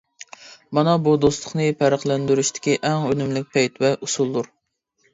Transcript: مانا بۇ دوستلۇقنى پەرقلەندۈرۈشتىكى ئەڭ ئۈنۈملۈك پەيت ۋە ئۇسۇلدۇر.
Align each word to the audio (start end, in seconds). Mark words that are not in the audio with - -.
مانا 0.77 0.95
بۇ 1.07 1.13
دوستلۇقنى 1.25 1.69
پەرقلەندۈرۈشتىكى 1.83 2.77
ئەڭ 2.91 3.09
ئۈنۈملۈك 3.13 3.55
پەيت 3.55 3.81
ۋە 3.87 3.97
ئۇسۇلدۇر. 4.03 4.55